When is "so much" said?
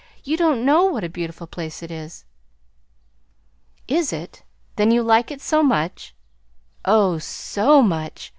5.41-6.15, 7.19-8.29